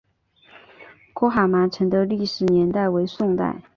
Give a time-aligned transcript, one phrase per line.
[1.13, 3.61] 郭蛤蟆城的历史年代为宋代。